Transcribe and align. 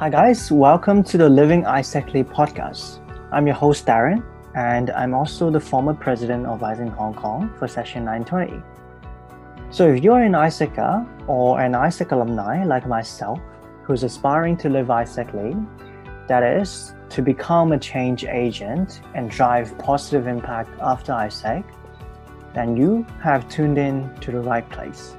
Hi, 0.00 0.08
guys. 0.08 0.52
Welcome 0.52 1.02
to 1.02 1.18
the 1.18 1.28
Living 1.28 1.64
AIESECly 1.64 2.22
podcast. 2.22 3.00
I'm 3.32 3.48
your 3.48 3.56
host, 3.56 3.84
Darren, 3.84 4.22
and 4.54 4.90
I'm 4.90 5.12
also 5.12 5.50
the 5.50 5.58
former 5.58 5.92
president 5.92 6.46
of 6.46 6.60
AIESEC 6.60 6.94
Hong 6.94 7.14
Kong 7.14 7.52
for 7.58 7.66
session 7.66 8.04
920. 8.04 8.62
So, 9.70 9.92
if 9.92 10.04
you're 10.04 10.20
an 10.20 10.34
AIESECer 10.34 11.04
or 11.26 11.60
an 11.60 11.72
AIESEC 11.72 12.12
alumni 12.12 12.62
like 12.62 12.86
myself 12.86 13.40
who's 13.82 14.04
aspiring 14.04 14.56
to 14.58 14.68
live 14.68 14.86
AIESECly, 14.86 15.66
that 16.28 16.44
is, 16.44 16.94
to 17.08 17.20
become 17.20 17.72
a 17.72 17.78
change 17.80 18.24
agent 18.24 19.02
and 19.16 19.28
drive 19.28 19.76
positive 19.78 20.28
impact 20.28 20.70
after 20.80 21.10
AIESEC, 21.10 21.64
then 22.54 22.76
you 22.76 23.04
have 23.20 23.48
tuned 23.48 23.78
in 23.78 24.14
to 24.20 24.30
the 24.30 24.40
right 24.40 24.70
place. 24.70 25.16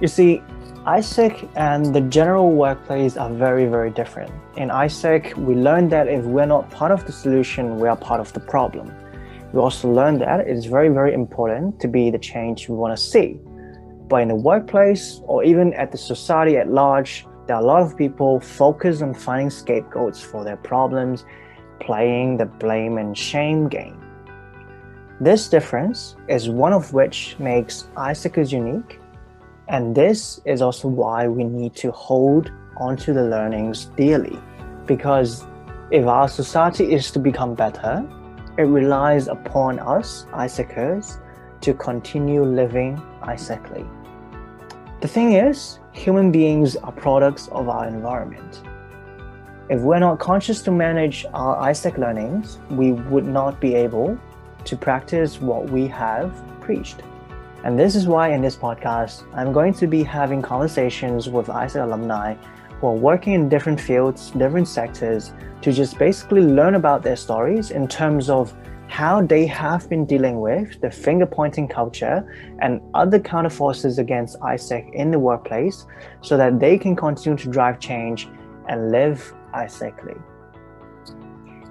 You 0.00 0.08
see, 0.08 0.42
AIESEC 0.90 1.48
and 1.54 1.94
the 1.94 2.00
general 2.00 2.50
workplace 2.50 3.16
are 3.16 3.32
very, 3.32 3.66
very 3.66 3.92
different. 3.92 4.32
In 4.56 4.70
AIESEC, 4.70 5.36
we 5.36 5.54
learn 5.54 5.88
that 5.90 6.08
if 6.08 6.24
we're 6.24 6.46
not 6.46 6.68
part 6.68 6.90
of 6.90 7.06
the 7.06 7.12
solution, 7.12 7.78
we 7.78 7.86
are 7.86 7.96
part 7.96 8.18
of 8.18 8.32
the 8.32 8.40
problem. 8.40 8.92
We 9.52 9.60
also 9.60 9.88
learn 9.88 10.18
that 10.18 10.40
it 10.40 10.48
is 10.48 10.66
very, 10.66 10.88
very 10.88 11.14
important 11.14 11.78
to 11.78 11.86
be 11.86 12.10
the 12.10 12.18
change 12.18 12.68
we 12.68 12.74
want 12.74 12.96
to 12.96 13.00
see. 13.00 13.38
But 14.08 14.22
in 14.22 14.28
the 14.28 14.34
workplace 14.34 15.20
or 15.26 15.44
even 15.44 15.72
at 15.74 15.92
the 15.92 15.98
society 15.98 16.56
at 16.56 16.68
large, 16.68 17.24
there 17.46 17.54
are 17.54 17.62
a 17.62 17.64
lot 17.64 17.82
of 17.82 17.96
people 17.96 18.40
focused 18.40 19.00
on 19.00 19.14
finding 19.14 19.48
scapegoats 19.48 20.20
for 20.20 20.42
their 20.42 20.56
problems, 20.56 21.24
playing 21.78 22.36
the 22.36 22.46
blame 22.46 22.98
and 22.98 23.16
shame 23.16 23.68
game. 23.68 23.96
This 25.20 25.48
difference 25.48 26.16
is 26.26 26.48
one 26.48 26.72
of 26.72 26.92
which 26.92 27.36
makes 27.38 27.84
AIESECers 27.94 28.50
unique 28.50 28.99
and 29.70 29.94
this 29.94 30.40
is 30.44 30.62
also 30.62 30.88
why 30.88 31.28
we 31.28 31.44
need 31.44 31.76
to 31.76 31.92
hold 31.92 32.50
onto 32.76 33.14
the 33.14 33.22
learnings 33.22 33.84
dearly. 33.96 34.36
Because 34.84 35.46
if 35.92 36.06
our 36.06 36.28
society 36.28 36.92
is 36.92 37.12
to 37.12 37.20
become 37.20 37.54
better, 37.54 38.04
it 38.58 38.64
relies 38.64 39.28
upon 39.28 39.78
us, 39.78 40.26
AIESECers, 40.32 41.20
to 41.60 41.72
continue 41.74 42.42
living 42.42 43.00
AIESECly. 43.22 43.88
The 45.00 45.08
thing 45.08 45.34
is, 45.34 45.78
human 45.92 46.32
beings 46.32 46.74
are 46.74 46.92
products 46.92 47.46
of 47.52 47.68
our 47.68 47.86
environment. 47.86 48.62
If 49.68 49.82
we're 49.82 50.00
not 50.00 50.18
conscious 50.18 50.62
to 50.62 50.72
manage 50.72 51.26
our 51.32 51.56
AIESEC 51.68 51.96
learnings, 51.96 52.58
we 52.70 52.90
would 52.92 53.24
not 53.24 53.60
be 53.60 53.76
able 53.76 54.18
to 54.64 54.76
practice 54.76 55.40
what 55.40 55.70
we 55.70 55.86
have 55.86 56.34
preached. 56.60 57.02
And 57.64 57.78
this 57.78 57.94
is 57.94 58.06
why 58.06 58.30
in 58.30 58.40
this 58.40 58.56
podcast, 58.56 59.24
I'm 59.34 59.52
going 59.52 59.74
to 59.74 59.86
be 59.86 60.02
having 60.02 60.40
conversations 60.40 61.28
with 61.28 61.48
AIESEC 61.48 61.82
alumni 61.82 62.34
who 62.80 62.86
are 62.86 62.94
working 62.94 63.34
in 63.34 63.48
different 63.48 63.78
fields, 63.78 64.30
different 64.30 64.66
sectors, 64.66 65.34
to 65.60 65.72
just 65.72 65.98
basically 65.98 66.40
learn 66.40 66.74
about 66.74 67.02
their 67.02 67.16
stories 67.16 67.70
in 67.70 67.86
terms 67.86 68.30
of 68.30 68.54
how 68.88 69.20
they 69.22 69.46
have 69.46 69.88
been 69.88 70.04
dealing 70.06 70.40
with 70.40 70.80
the 70.80 70.90
finger 70.90 71.26
pointing 71.26 71.68
culture 71.68 72.26
and 72.60 72.80
other 72.94 73.20
counter 73.20 73.50
forces 73.50 73.98
against 73.98 74.40
AIESEC 74.40 74.92
in 74.94 75.10
the 75.10 75.18
workplace 75.18 75.86
so 76.22 76.36
that 76.38 76.58
they 76.58 76.78
can 76.78 76.96
continue 76.96 77.36
to 77.36 77.48
drive 77.48 77.78
change 77.78 78.28
and 78.68 78.90
live 78.90 79.34
AIESECly. 79.54 80.20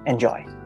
Enjoy. 0.05 0.58